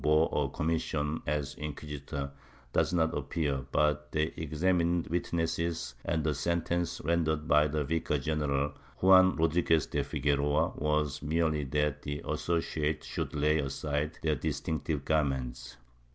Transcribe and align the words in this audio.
V] 0.01 0.07
PERVADING 0.07 0.25
SUSPICION 0.25 0.49
16 0.49 0.57
commission 0.57 1.21
as 1.27 1.53
inquisitor, 1.59 2.31
does 2.73 2.91
not 2.91 3.15
appear, 3.15 3.63
but 3.71 4.11
they 4.11 4.33
examined 4.35 5.05
witnesses 5.09 5.93
and 6.03 6.23
the 6.23 6.33
sentence 6.33 6.99
rendered 7.05 7.47
by 7.47 7.67
the 7.67 7.83
Vicar 7.83 8.17
general, 8.17 8.73
Juan 8.97 9.35
Rodriguez 9.35 9.85
de 9.85 10.03
Figueroa, 10.03 10.73
was 10.75 11.21
merely 11.21 11.65
that 11.65 12.01
the 12.01 12.19
associates 12.27 13.05
should 13.05 13.35
lay 13.35 13.59
aside 13.59 14.17
their 14.23 14.33
distinctive 14.33 15.05
garments. 15.05 15.77